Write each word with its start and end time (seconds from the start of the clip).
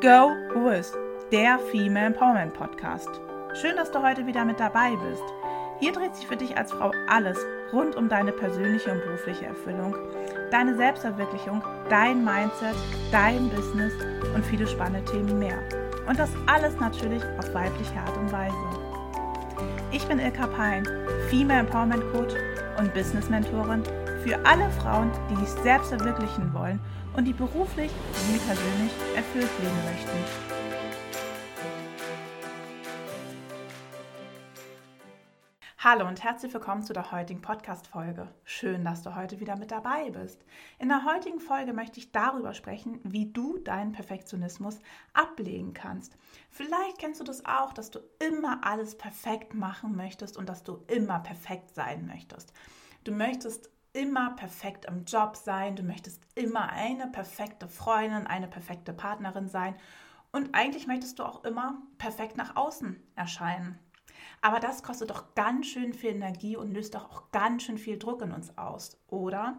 Go 0.00 0.36
With, 0.54 0.92
der 1.32 1.58
Female 1.58 2.06
Empowerment 2.06 2.54
Podcast. 2.54 3.08
Schön, 3.60 3.74
dass 3.74 3.90
du 3.90 4.00
heute 4.00 4.28
wieder 4.28 4.44
mit 4.44 4.60
dabei 4.60 4.94
bist. 4.94 5.24
Hier 5.80 5.90
dreht 5.90 6.14
sich 6.14 6.24
für 6.24 6.36
dich 6.36 6.56
als 6.56 6.70
Frau 6.70 6.92
alles 7.08 7.36
rund 7.72 7.96
um 7.96 8.08
deine 8.08 8.30
persönliche 8.30 8.92
und 8.92 9.02
berufliche 9.02 9.46
Erfüllung, 9.46 9.96
deine 10.52 10.76
Selbstverwirklichung, 10.76 11.64
dein 11.90 12.24
Mindset, 12.24 12.76
dein 13.10 13.50
Business 13.50 13.92
und 14.36 14.46
viele 14.46 14.68
spannende 14.68 15.10
Themen 15.10 15.36
mehr. 15.36 15.58
Und 16.06 16.16
das 16.16 16.30
alles 16.46 16.78
natürlich 16.78 17.24
auf 17.36 17.52
weibliche 17.52 17.98
Art 17.98 18.16
und 18.18 18.30
Weise. 18.30 18.54
Ich 19.90 20.06
bin 20.06 20.20
Ilka 20.20 20.46
Pein, 20.46 20.86
Female 21.28 21.60
Empowerment 21.60 22.04
Coach 22.12 22.34
und 22.78 22.94
Business 22.94 23.28
Mentorin 23.28 23.82
für 24.22 24.38
alle 24.46 24.70
Frauen, 24.80 25.10
die 25.28 25.44
sich 25.44 25.50
selbst 25.64 25.88
verwirklichen 25.88 26.54
wollen 26.54 26.78
und 27.18 27.24
die 27.24 27.32
beruflich 27.32 27.90
wie 28.30 28.38
persönlich 28.38 28.92
erfüllt 29.16 29.50
leben 29.58 29.84
möchten. 29.84 30.18
Hallo 35.78 36.06
und 36.06 36.22
herzlich 36.22 36.54
willkommen 36.54 36.84
zu 36.84 36.92
der 36.92 37.10
heutigen 37.10 37.40
Podcast-Folge. 37.40 38.28
Schön, 38.44 38.84
dass 38.84 39.02
du 39.02 39.16
heute 39.16 39.40
wieder 39.40 39.56
mit 39.56 39.72
dabei 39.72 40.10
bist. 40.10 40.44
In 40.78 40.90
der 40.90 41.04
heutigen 41.04 41.40
Folge 41.40 41.72
möchte 41.72 41.98
ich 41.98 42.12
darüber 42.12 42.54
sprechen, 42.54 43.00
wie 43.02 43.32
du 43.32 43.58
deinen 43.58 43.90
Perfektionismus 43.90 44.78
ablegen 45.12 45.74
kannst. 45.74 46.16
Vielleicht 46.50 46.98
kennst 46.98 47.18
du 47.18 47.24
das 47.24 47.44
auch, 47.44 47.72
dass 47.72 47.90
du 47.90 47.98
immer 48.24 48.60
alles 48.64 48.96
perfekt 48.96 49.54
machen 49.54 49.96
möchtest 49.96 50.36
und 50.36 50.48
dass 50.48 50.62
du 50.62 50.84
immer 50.86 51.18
perfekt 51.18 51.74
sein 51.74 52.06
möchtest. 52.06 52.52
Du 53.02 53.10
möchtest 53.10 53.70
immer 53.98 54.30
perfekt 54.30 54.84
im 54.84 55.04
Job 55.04 55.36
sein, 55.36 55.74
du 55.74 55.82
möchtest 55.82 56.22
immer 56.36 56.70
eine 56.70 57.08
perfekte 57.08 57.66
Freundin, 57.66 58.28
eine 58.28 58.46
perfekte 58.46 58.92
Partnerin 58.92 59.48
sein 59.48 59.74
und 60.30 60.54
eigentlich 60.54 60.86
möchtest 60.86 61.18
du 61.18 61.24
auch 61.24 61.42
immer 61.42 61.82
perfekt 61.98 62.36
nach 62.36 62.54
außen 62.54 63.02
erscheinen. 63.16 63.76
Aber 64.40 64.60
das 64.60 64.84
kostet 64.84 65.10
doch 65.10 65.34
ganz 65.34 65.66
schön 65.66 65.92
viel 65.92 66.10
Energie 66.10 66.56
und 66.56 66.72
löst 66.72 66.94
doch 66.94 67.10
auch 67.10 67.32
ganz 67.32 67.64
schön 67.64 67.76
viel 67.76 67.98
Druck 67.98 68.22
in 68.22 68.30
uns 68.30 68.56
aus, 68.56 69.00
oder? 69.08 69.58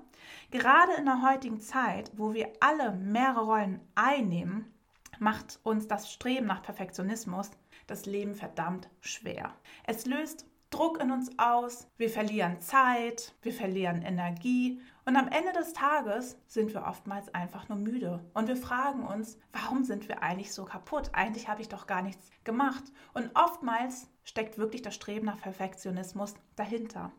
Gerade 0.52 0.94
in 0.94 1.03
der 1.06 1.22
heutigen 1.22 1.59
Zeit, 1.59 2.09
wo 2.16 2.33
wir 2.33 2.53
alle 2.61 2.94
mehrere 2.94 3.44
Rollen 3.44 3.81
einnehmen, 3.95 4.73
macht 5.19 5.59
uns 5.63 5.89
das 5.89 6.09
Streben 6.09 6.45
nach 6.45 6.63
Perfektionismus 6.63 7.52
das 7.88 8.06
Leben 8.06 8.35
verdammt 8.35 8.89
schwer. 9.02 9.53
Es 9.83 10.06
löst 10.06 10.45
Druck 10.70 11.02
in 11.02 11.12
uns 11.12 11.31
aus, 11.38 11.88
wir 11.98 12.09
verlieren 12.09 12.62
Zeit, 12.62 13.34
wir 13.42 13.53
verlieren 13.53 14.02
Energie 14.02 14.80
und 15.09 15.16
am 15.16 15.28
Ende 15.28 15.52
des 15.53 15.73
Tages 15.73 16.38
sind 16.45 16.72
wir 16.75 16.86
oftmals 16.86 17.34
einfach 17.34 17.67
nur 17.67 17.80
müde 17.80 18.23
und 18.36 18.48
wir 18.48 18.56
fragen 18.56 19.03
uns, 19.03 19.40
warum 19.52 19.84
sind 19.84 20.08
wir 20.08 20.22
eigentlich 20.22 20.53
so 20.53 20.66
kaputt? 20.66 21.09
Eigentlich 21.14 21.47
habe 21.47 21.62
ich 21.62 21.70
doch 21.70 21.88
gar 21.88 22.03
nichts 22.03 22.30
gemacht. 22.44 22.84
Und 23.16 23.31
oftmals 23.34 24.08
steckt 24.23 24.59
wirklich 24.59 24.84
das 24.84 24.94
Streben 24.94 25.25
nach 25.25 25.42
Perfektionismus 25.42 26.36
dahinter. 26.56 27.12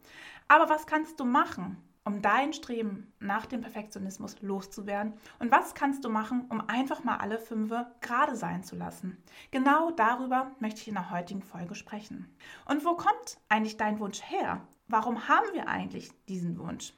Aber 0.47 0.69
was 0.69 0.87
kannst 0.87 1.19
du 1.19 1.25
machen? 1.25 1.83
Um 2.11 2.23
dein 2.23 2.53
Streben 2.53 3.13
nach 3.21 3.47
dem 3.47 3.61
Perfektionismus 3.61 4.43
loszuwerden? 4.43 5.15
Und 5.39 5.53
was 5.53 5.75
kannst 5.75 6.05
du 6.05 6.09
machen, 6.09 6.47
um 6.49 6.61
einfach 6.69 7.05
mal 7.05 7.19
alle 7.19 7.39
fünf 7.39 7.73
gerade 8.01 8.35
sein 8.35 8.65
zu 8.65 8.75
lassen? 8.75 9.23
Genau 9.53 9.93
darüber 9.93 10.51
möchte 10.59 10.81
ich 10.81 10.89
in 10.89 10.95
der 10.95 11.11
heutigen 11.11 11.43
Folge 11.43 11.77
sprechen. 11.77 12.37
Und 12.67 12.85
wo 12.85 12.97
kommt 12.97 13.39
eigentlich 13.49 13.77
dein 13.77 14.01
Wunsch 14.01 14.23
her? 14.23 14.67
Warum 14.89 15.29
haben 15.29 15.47
wir 15.53 15.69
eigentlich 15.69 16.11
diesen 16.27 16.59
Wunsch? 16.59 16.95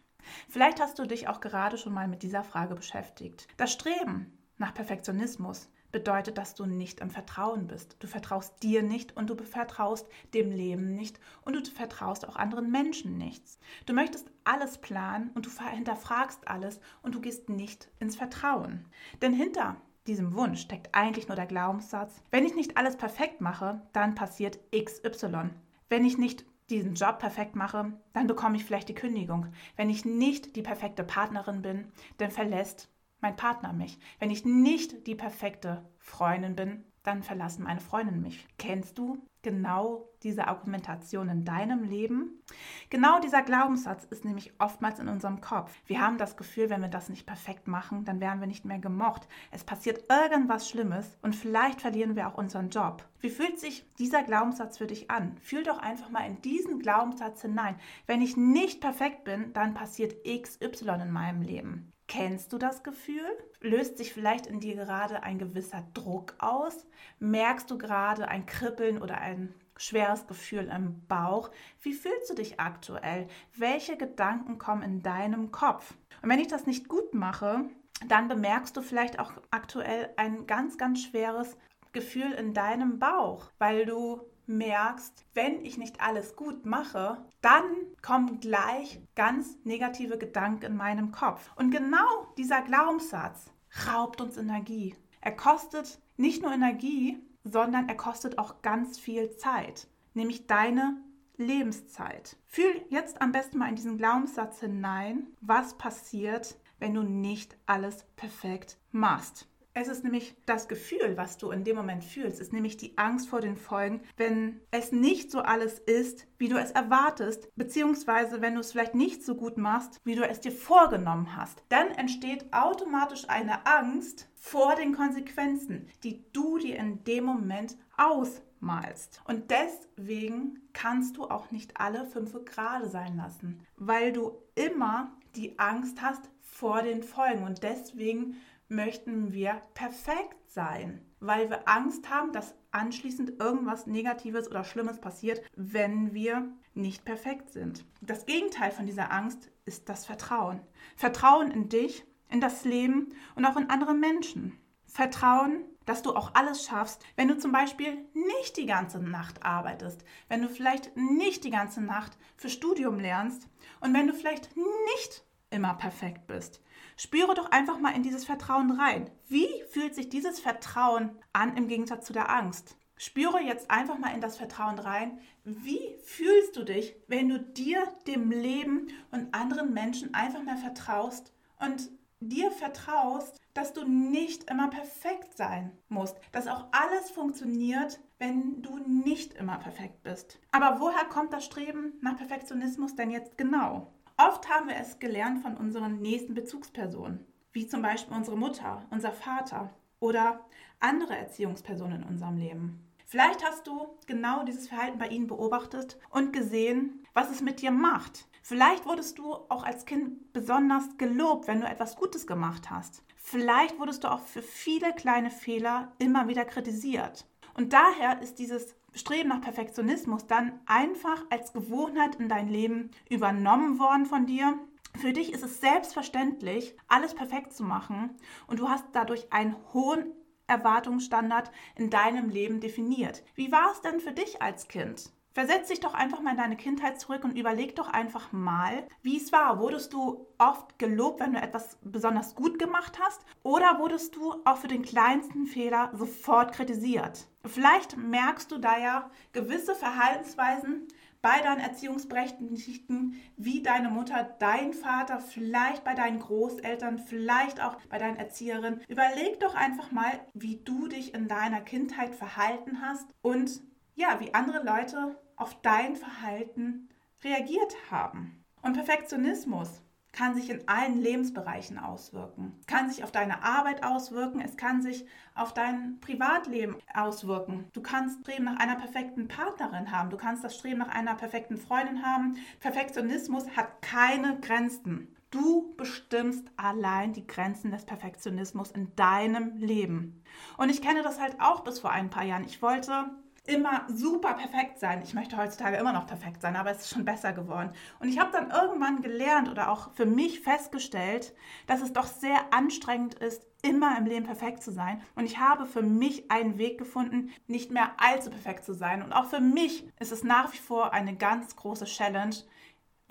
Vielleicht 0.48 0.80
hast 0.80 0.98
du 0.98 1.04
dich 1.04 1.28
auch 1.28 1.40
gerade 1.40 1.76
schon 1.76 1.92
mal 1.92 2.08
mit 2.08 2.22
dieser 2.22 2.42
Frage 2.42 2.74
beschäftigt. 2.74 3.46
Das 3.58 3.70
Streben 3.70 4.38
nach 4.56 4.72
Perfektionismus 4.72 5.68
bedeutet, 5.92 6.38
dass 6.38 6.54
du 6.54 6.66
nicht 6.66 7.00
im 7.00 7.10
Vertrauen 7.10 7.66
bist. 7.66 7.96
Du 8.00 8.06
vertraust 8.06 8.62
dir 8.62 8.82
nicht 8.82 9.16
und 9.16 9.30
du 9.30 9.36
vertraust 9.44 10.08
dem 10.34 10.50
Leben 10.50 10.94
nicht 10.94 11.20
und 11.42 11.54
du 11.54 11.70
vertraust 11.70 12.26
auch 12.26 12.36
anderen 12.36 12.70
Menschen 12.70 13.18
nichts. 13.18 13.58
Du 13.86 13.92
möchtest 13.92 14.30
alles 14.44 14.78
planen 14.78 15.30
und 15.34 15.46
du 15.46 15.50
hinterfragst 15.50 16.48
alles 16.48 16.80
und 17.02 17.14
du 17.14 17.20
gehst 17.20 17.48
nicht 17.48 17.88
ins 18.00 18.16
Vertrauen. 18.16 18.86
Denn 19.20 19.34
hinter 19.34 19.76
diesem 20.06 20.34
Wunsch 20.34 20.62
steckt 20.62 20.94
eigentlich 20.94 21.28
nur 21.28 21.36
der 21.36 21.46
Glaubenssatz, 21.46 22.22
wenn 22.30 22.44
ich 22.44 22.56
nicht 22.56 22.76
alles 22.76 22.96
perfekt 22.96 23.40
mache, 23.40 23.82
dann 23.92 24.14
passiert 24.14 24.58
XY. 24.72 25.50
Wenn 25.88 26.04
ich 26.04 26.18
nicht 26.18 26.44
diesen 26.70 26.94
Job 26.94 27.18
perfekt 27.18 27.54
mache, 27.54 27.92
dann 28.12 28.26
bekomme 28.26 28.56
ich 28.56 28.64
vielleicht 28.64 28.88
die 28.88 28.94
Kündigung. 28.94 29.48
Wenn 29.76 29.90
ich 29.90 30.04
nicht 30.04 30.56
die 30.56 30.62
perfekte 30.62 31.04
Partnerin 31.04 31.62
bin, 31.62 31.92
dann 32.16 32.30
verlässt 32.30 32.88
mein 33.22 33.36
Partner 33.36 33.72
mich. 33.72 33.98
Wenn 34.18 34.30
ich 34.30 34.44
nicht 34.44 35.06
die 35.06 35.14
perfekte 35.14 35.88
Freundin 35.98 36.56
bin, 36.56 36.84
dann 37.02 37.22
verlassen 37.22 37.64
meine 37.64 37.80
Freundinnen 37.80 38.22
mich. 38.22 38.46
Kennst 38.58 38.96
du 38.98 39.18
genau 39.42 40.08
diese 40.22 40.46
Argumentation 40.46 41.28
in 41.28 41.44
deinem 41.44 41.82
Leben? 41.82 42.42
Genau 42.90 43.18
dieser 43.18 43.42
Glaubenssatz 43.42 44.04
ist 44.04 44.24
nämlich 44.24 44.52
oftmals 44.60 45.00
in 45.00 45.08
unserem 45.08 45.40
Kopf. 45.40 45.72
Wir 45.86 46.00
haben 46.00 46.16
das 46.16 46.36
Gefühl, 46.36 46.70
wenn 46.70 46.80
wir 46.80 46.88
das 46.88 47.08
nicht 47.08 47.26
perfekt 47.26 47.66
machen, 47.66 48.04
dann 48.04 48.20
werden 48.20 48.40
wir 48.40 48.46
nicht 48.46 48.64
mehr 48.64 48.78
gemocht. 48.78 49.26
Es 49.50 49.64
passiert 49.64 50.04
irgendwas 50.08 50.68
Schlimmes 50.68 51.18
und 51.22 51.34
vielleicht 51.34 51.80
verlieren 51.80 52.14
wir 52.14 52.28
auch 52.28 52.38
unseren 52.38 52.70
Job. 52.70 53.04
Wie 53.18 53.30
fühlt 53.30 53.58
sich 53.58 53.84
dieser 53.98 54.22
Glaubenssatz 54.22 54.78
für 54.78 54.86
dich 54.86 55.10
an? 55.10 55.36
Fühl 55.42 55.64
doch 55.64 55.78
einfach 55.78 56.10
mal 56.10 56.26
in 56.26 56.40
diesen 56.42 56.78
Glaubenssatz 56.78 57.42
hinein. 57.42 57.76
Wenn 58.06 58.22
ich 58.22 58.36
nicht 58.36 58.80
perfekt 58.80 59.24
bin, 59.24 59.52
dann 59.52 59.74
passiert 59.74 60.24
XY 60.24 61.00
in 61.02 61.10
meinem 61.10 61.42
Leben. 61.42 61.91
Kennst 62.12 62.52
du 62.52 62.58
das 62.58 62.82
Gefühl? 62.82 63.24
Löst 63.62 63.96
sich 63.96 64.12
vielleicht 64.12 64.44
in 64.46 64.60
dir 64.60 64.74
gerade 64.74 65.22
ein 65.22 65.38
gewisser 65.38 65.82
Druck 65.94 66.34
aus? 66.40 66.86
Merkst 67.20 67.70
du 67.70 67.78
gerade 67.78 68.28
ein 68.28 68.44
Kribbeln 68.44 69.00
oder 69.00 69.16
ein 69.16 69.54
schweres 69.78 70.26
Gefühl 70.26 70.70
im 70.70 71.06
Bauch? 71.08 71.50
Wie 71.80 71.94
fühlst 71.94 72.28
du 72.28 72.34
dich 72.34 72.60
aktuell? 72.60 73.28
Welche 73.56 73.96
Gedanken 73.96 74.58
kommen 74.58 74.82
in 74.82 75.02
deinem 75.02 75.52
Kopf? 75.52 75.94
Und 76.20 76.28
wenn 76.28 76.38
ich 76.38 76.48
das 76.48 76.66
nicht 76.66 76.86
gut 76.86 77.14
mache, 77.14 77.64
dann 78.08 78.28
bemerkst 78.28 78.76
du 78.76 78.82
vielleicht 78.82 79.18
auch 79.18 79.32
aktuell 79.50 80.10
ein 80.18 80.46
ganz, 80.46 80.76
ganz 80.76 81.02
schweres 81.02 81.56
Gefühl 81.92 82.32
in 82.32 82.52
deinem 82.52 82.98
Bauch, 82.98 83.50
weil 83.56 83.86
du 83.86 84.20
merkst, 84.46 85.24
wenn 85.34 85.64
ich 85.64 85.78
nicht 85.78 86.00
alles 86.00 86.36
gut 86.36 86.66
mache, 86.66 87.24
dann 87.40 87.64
kommen 88.02 88.40
gleich 88.40 89.00
ganz 89.14 89.56
negative 89.64 90.18
Gedanken 90.18 90.64
in 90.64 90.76
meinem 90.76 91.12
Kopf. 91.12 91.50
Und 91.56 91.70
genau 91.70 92.26
dieser 92.36 92.62
Glaubenssatz 92.62 93.52
raubt 93.86 94.20
uns 94.20 94.36
Energie. 94.36 94.94
Er 95.20 95.32
kostet 95.32 96.00
nicht 96.16 96.42
nur 96.42 96.52
Energie, 96.52 97.22
sondern 97.44 97.88
er 97.88 97.96
kostet 97.96 98.38
auch 98.38 98.62
ganz 98.62 98.98
viel 98.98 99.36
Zeit, 99.36 99.88
nämlich 100.14 100.46
deine 100.46 101.02
Lebenszeit. 101.36 102.36
Fühl 102.46 102.84
jetzt 102.88 103.20
am 103.20 103.32
besten 103.32 103.58
mal 103.58 103.68
in 103.68 103.76
diesen 103.76 103.98
Glaubenssatz 103.98 104.60
hinein, 104.60 105.28
was 105.40 105.76
passiert, 105.78 106.56
wenn 106.78 106.94
du 106.94 107.02
nicht 107.02 107.56
alles 107.66 108.04
perfekt 108.16 108.78
machst. 108.90 109.48
Es 109.74 109.88
ist 109.88 110.04
nämlich 110.04 110.34
das 110.44 110.68
Gefühl, 110.68 111.16
was 111.16 111.38
du 111.38 111.50
in 111.50 111.64
dem 111.64 111.76
Moment 111.76 112.04
fühlst, 112.04 112.40
ist 112.40 112.52
nämlich 112.52 112.76
die 112.76 112.98
Angst 112.98 113.28
vor 113.28 113.40
den 113.40 113.56
Folgen, 113.56 114.02
wenn 114.18 114.60
es 114.70 114.92
nicht 114.92 115.30
so 115.30 115.40
alles 115.40 115.78
ist, 115.78 116.26
wie 116.36 116.48
du 116.48 116.58
es 116.58 116.72
erwartest, 116.72 117.48
beziehungsweise 117.56 118.42
wenn 118.42 118.54
du 118.54 118.60
es 118.60 118.72
vielleicht 118.72 118.94
nicht 118.94 119.24
so 119.24 119.34
gut 119.34 119.56
machst, 119.56 119.98
wie 120.04 120.14
du 120.14 120.28
es 120.28 120.40
dir 120.40 120.52
vorgenommen 120.52 121.36
hast. 121.36 121.62
Dann 121.70 121.88
entsteht 121.92 122.52
automatisch 122.52 123.28
eine 123.28 123.66
Angst 123.66 124.28
vor 124.34 124.74
den 124.74 124.94
Konsequenzen, 124.94 125.88
die 126.02 126.22
du 126.32 126.58
dir 126.58 126.76
in 126.76 127.02
dem 127.04 127.24
Moment 127.24 127.76
ausmalst. 127.96 129.22
Und 129.24 129.50
deswegen 129.50 130.60
kannst 130.74 131.16
du 131.16 131.24
auch 131.24 131.50
nicht 131.50 131.80
alle 131.80 132.04
fünf 132.04 132.32
gerade 132.44 132.90
sein 132.90 133.16
lassen, 133.16 133.60
weil 133.76 134.12
du 134.12 134.32
immer 134.54 135.12
die 135.34 135.58
Angst 135.58 136.02
hast 136.02 136.28
vor 136.42 136.82
den 136.82 137.02
Folgen. 137.02 137.44
Und 137.44 137.62
deswegen 137.62 138.36
möchten 138.72 139.32
wir 139.32 139.62
perfekt 139.74 140.50
sein, 140.50 141.06
weil 141.20 141.50
wir 141.50 141.68
Angst 141.68 142.10
haben, 142.10 142.32
dass 142.32 142.54
anschließend 142.72 143.40
irgendwas 143.40 143.86
Negatives 143.86 144.50
oder 144.50 144.64
Schlimmes 144.64 145.00
passiert, 145.00 145.42
wenn 145.54 146.14
wir 146.14 146.48
nicht 146.74 147.04
perfekt 147.04 147.50
sind. 147.50 147.84
Das 148.00 148.26
Gegenteil 148.26 148.70
von 148.70 148.86
dieser 148.86 149.12
Angst 149.12 149.50
ist 149.64 149.88
das 149.88 150.06
Vertrauen. 150.06 150.60
Vertrauen 150.96 151.50
in 151.50 151.68
dich, 151.68 152.04
in 152.28 152.40
das 152.40 152.64
Leben 152.64 153.14
und 153.36 153.44
auch 153.44 153.56
in 153.56 153.70
andere 153.70 153.94
Menschen. 153.94 154.58
Vertrauen, 154.86 155.64
dass 155.84 156.02
du 156.02 156.14
auch 156.14 156.34
alles 156.34 156.64
schaffst, 156.64 157.04
wenn 157.16 157.28
du 157.28 157.38
zum 157.38 157.52
Beispiel 157.52 157.98
nicht 158.14 158.56
die 158.56 158.66
ganze 158.66 158.98
Nacht 158.98 159.44
arbeitest, 159.44 160.04
wenn 160.28 160.42
du 160.42 160.48
vielleicht 160.48 160.96
nicht 160.96 161.44
die 161.44 161.50
ganze 161.50 161.80
Nacht 161.80 162.16
für 162.36 162.48
Studium 162.48 162.98
lernst 162.98 163.48
und 163.80 163.94
wenn 163.94 164.06
du 164.06 164.14
vielleicht 164.14 164.50
nicht 164.56 165.24
immer 165.50 165.74
perfekt 165.74 166.26
bist. 166.26 166.62
Spüre 166.96 167.34
doch 167.34 167.50
einfach 167.50 167.78
mal 167.78 167.94
in 167.94 168.02
dieses 168.02 168.24
Vertrauen 168.24 168.70
rein. 168.70 169.10
Wie 169.28 169.48
fühlt 169.70 169.94
sich 169.94 170.08
dieses 170.08 170.40
Vertrauen 170.40 171.18
an 171.32 171.56
im 171.56 171.68
Gegensatz 171.68 172.06
zu 172.06 172.12
der 172.12 172.30
Angst? 172.30 172.76
Spüre 172.96 173.40
jetzt 173.40 173.70
einfach 173.70 173.98
mal 173.98 174.14
in 174.14 174.20
das 174.20 174.36
Vertrauen 174.36 174.78
rein. 174.78 175.18
Wie 175.44 175.96
fühlst 176.04 176.56
du 176.56 176.62
dich, 176.62 176.94
wenn 177.08 177.28
du 177.28 177.40
dir, 177.40 177.82
dem 178.06 178.30
Leben 178.30 178.88
und 179.10 179.34
anderen 179.34 179.72
Menschen 179.72 180.14
einfach 180.14 180.42
mal 180.42 180.56
vertraust 180.56 181.32
und 181.58 181.90
dir 182.20 182.50
vertraust, 182.50 183.40
dass 183.54 183.72
du 183.72 183.84
nicht 183.84 184.50
immer 184.50 184.68
perfekt 184.68 185.36
sein 185.36 185.76
musst, 185.88 186.16
dass 186.30 186.46
auch 186.46 186.66
alles 186.72 187.10
funktioniert, 187.10 188.00
wenn 188.18 188.62
du 188.62 188.78
nicht 188.78 189.34
immer 189.34 189.58
perfekt 189.58 190.02
bist. 190.02 190.38
Aber 190.52 190.80
woher 190.80 191.04
kommt 191.06 191.32
das 191.32 191.44
Streben 191.44 191.94
nach 192.00 192.16
Perfektionismus 192.16 192.94
denn 192.94 193.10
jetzt 193.10 193.36
genau? 193.36 193.92
Oft 194.16 194.48
haben 194.48 194.68
wir 194.68 194.76
es 194.76 194.98
gelernt 194.98 195.40
von 195.40 195.56
unseren 195.56 196.00
nächsten 196.00 196.34
Bezugspersonen, 196.34 197.26
wie 197.52 197.66
zum 197.66 197.82
Beispiel 197.82 198.16
unsere 198.16 198.36
Mutter, 198.36 198.86
unser 198.90 199.12
Vater 199.12 199.70
oder 200.00 200.40
andere 200.80 201.16
Erziehungspersonen 201.16 202.02
in 202.02 202.08
unserem 202.08 202.36
Leben. 202.36 202.88
Vielleicht 203.06 203.44
hast 203.44 203.66
du 203.66 203.88
genau 204.06 204.42
dieses 204.44 204.68
Verhalten 204.68 204.98
bei 204.98 205.08
ihnen 205.08 205.26
beobachtet 205.26 205.98
und 206.10 206.32
gesehen, 206.32 207.06
was 207.14 207.30
es 207.30 207.42
mit 207.42 207.60
dir 207.60 207.70
macht. 207.70 208.26
Vielleicht 208.42 208.86
wurdest 208.86 209.18
du 209.18 209.34
auch 209.34 209.64
als 209.64 209.84
Kind 209.84 210.32
besonders 210.32 210.96
gelobt, 210.98 211.46
wenn 211.46 211.60
du 211.60 211.66
etwas 211.66 211.96
Gutes 211.96 212.26
gemacht 212.26 212.70
hast. 212.70 213.04
Vielleicht 213.16 213.78
wurdest 213.78 214.04
du 214.04 214.10
auch 214.10 214.20
für 214.20 214.42
viele 214.42 214.92
kleine 214.94 215.30
Fehler 215.30 215.92
immer 215.98 216.26
wieder 216.26 216.44
kritisiert. 216.44 217.26
Und 217.54 217.72
daher 217.72 218.20
ist 218.22 218.38
dieses 218.38 218.74
Streben 218.94 219.30
nach 219.30 219.40
Perfektionismus 219.40 220.26
dann 220.26 220.60
einfach 220.66 221.24
als 221.30 221.52
Gewohnheit 221.52 222.16
in 222.16 222.28
dein 222.28 222.48
Leben 222.48 222.90
übernommen 223.08 223.78
worden 223.78 224.06
von 224.06 224.26
dir. 224.26 224.58
Für 225.00 225.12
dich 225.12 225.32
ist 225.32 225.42
es 225.42 225.60
selbstverständlich, 225.60 226.76
alles 226.88 227.14
perfekt 227.14 227.54
zu 227.54 227.64
machen 227.64 228.10
und 228.46 228.58
du 228.60 228.68
hast 228.68 228.84
dadurch 228.92 229.32
einen 229.32 229.56
hohen 229.72 230.12
Erwartungsstandard 230.46 231.50
in 231.76 231.88
deinem 231.88 232.28
Leben 232.28 232.60
definiert. 232.60 233.22
Wie 233.34 233.50
war 233.50 233.72
es 233.72 233.80
denn 233.80 234.00
für 234.00 234.12
dich 234.12 234.42
als 234.42 234.68
Kind? 234.68 235.10
Versetz 235.32 235.68
dich 235.68 235.80
doch 235.80 235.94
einfach 235.94 236.20
mal 236.20 236.32
in 236.32 236.36
deine 236.36 236.58
Kindheit 236.58 237.00
zurück 237.00 237.24
und 237.24 237.38
überleg 237.38 237.74
doch 237.74 237.88
einfach 237.88 238.32
mal, 238.32 238.86
wie 239.00 239.16
es 239.16 239.32
war. 239.32 239.58
Wurdest 239.60 239.94
du 239.94 240.26
oft 240.36 240.78
gelobt, 240.78 241.20
wenn 241.20 241.32
du 241.32 241.40
etwas 241.40 241.78
besonders 241.80 242.34
gut 242.34 242.58
gemacht 242.58 242.98
hast? 243.00 243.24
Oder 243.42 243.78
wurdest 243.78 244.14
du 244.14 244.34
auch 244.44 244.58
für 244.58 244.68
den 244.68 244.82
kleinsten 244.82 245.46
Fehler 245.46 245.90
sofort 245.94 246.52
kritisiert? 246.52 247.28
Vielleicht 247.44 247.96
merkst 247.96 248.50
du 248.52 248.58
da 248.58 248.78
ja 248.78 249.10
gewisse 249.32 249.74
Verhaltensweisen 249.74 250.86
bei 251.22 251.40
deinen 251.40 251.60
Erziehungsberechtigten, 251.60 253.14
wie 253.36 253.62
deine 253.62 253.90
Mutter, 253.90 254.36
dein 254.40 254.72
Vater, 254.72 255.20
vielleicht 255.20 255.84
bei 255.84 255.94
deinen 255.94 256.18
Großeltern, 256.18 256.98
vielleicht 256.98 257.62
auch 257.62 257.76
bei 257.88 257.98
deinen 257.98 258.16
Erzieherinnen. 258.16 258.80
Überleg 258.88 259.38
doch 259.40 259.54
einfach 259.54 259.92
mal, 259.92 260.20
wie 260.34 260.56
du 260.64 260.88
dich 260.88 261.14
in 261.14 261.28
deiner 261.28 261.60
Kindheit 261.60 262.14
verhalten 262.14 262.80
hast 262.80 263.06
und 263.22 263.62
ja, 263.94 264.18
wie 264.20 264.34
andere 264.34 264.64
Leute 264.64 265.16
auf 265.36 265.60
dein 265.62 265.96
Verhalten 265.96 266.88
reagiert 267.22 267.74
haben. 267.90 268.44
Und 268.62 268.74
Perfektionismus 268.74 269.81
kann 270.12 270.34
sich 270.34 270.50
in 270.50 270.68
allen 270.68 271.00
Lebensbereichen 271.00 271.78
auswirken. 271.78 272.52
Kann 272.66 272.90
sich 272.90 273.02
auf 273.02 273.10
deine 273.10 273.42
Arbeit 273.42 273.82
auswirken, 273.82 274.40
es 274.40 274.56
kann 274.56 274.82
sich 274.82 275.06
auf 275.34 275.54
dein 275.54 275.98
Privatleben 276.00 276.76
auswirken. 276.92 277.64
Du 277.72 277.80
kannst 277.80 278.20
Streben 278.20 278.44
nach 278.44 278.58
einer 278.58 278.76
perfekten 278.76 279.26
Partnerin 279.26 279.90
haben, 279.90 280.10
du 280.10 280.18
kannst 280.18 280.44
das 280.44 280.54
Streben 280.54 280.78
nach 280.78 280.94
einer 280.94 281.14
perfekten 281.14 281.56
Freundin 281.56 282.04
haben. 282.04 282.36
Perfektionismus 282.60 283.56
hat 283.56 283.80
keine 283.80 284.38
Grenzen. 284.40 285.08
Du 285.30 285.74
bestimmst 285.76 286.46
allein 286.58 287.14
die 287.14 287.26
Grenzen 287.26 287.70
des 287.70 287.86
Perfektionismus 287.86 288.70
in 288.70 288.94
deinem 288.96 289.56
Leben. 289.56 290.22
Und 290.58 290.68
ich 290.68 290.82
kenne 290.82 291.02
das 291.02 291.18
halt 291.18 291.40
auch 291.40 291.64
bis 291.64 291.78
vor 291.78 291.90
ein 291.90 292.10
paar 292.10 292.24
Jahren. 292.24 292.44
Ich 292.44 292.60
wollte 292.60 293.10
immer 293.46 293.86
super 293.88 294.34
perfekt 294.34 294.78
sein. 294.78 295.02
Ich 295.02 295.14
möchte 295.14 295.36
heutzutage 295.36 295.76
immer 295.76 295.92
noch 295.92 296.06
perfekt 296.06 296.42
sein, 296.42 296.54
aber 296.54 296.70
es 296.70 296.82
ist 296.82 296.90
schon 296.90 297.04
besser 297.04 297.32
geworden. 297.32 297.72
Und 297.98 298.08
ich 298.08 298.18
habe 298.18 298.30
dann 298.30 298.50
irgendwann 298.50 299.02
gelernt 299.02 299.48
oder 299.48 299.70
auch 299.70 299.92
für 299.94 300.06
mich 300.06 300.40
festgestellt, 300.40 301.34
dass 301.66 301.82
es 301.82 301.92
doch 301.92 302.06
sehr 302.06 302.52
anstrengend 302.52 303.14
ist, 303.14 303.44
immer 303.62 303.96
im 303.98 304.06
Leben 304.06 304.26
perfekt 304.26 304.62
zu 304.62 304.72
sein. 304.72 305.02
Und 305.14 305.24
ich 305.24 305.38
habe 305.38 305.66
für 305.66 305.82
mich 305.82 306.30
einen 306.30 306.58
Weg 306.58 306.78
gefunden, 306.78 307.30
nicht 307.46 307.70
mehr 307.70 307.92
allzu 307.98 308.30
perfekt 308.30 308.64
zu 308.64 308.74
sein. 308.74 309.02
Und 309.02 309.12
auch 309.12 309.26
für 309.26 309.40
mich 309.40 309.88
ist 309.98 310.12
es 310.12 310.22
nach 310.22 310.52
wie 310.52 310.58
vor 310.58 310.92
eine 310.92 311.16
ganz 311.16 311.56
große 311.56 311.86
Challenge, 311.86 312.36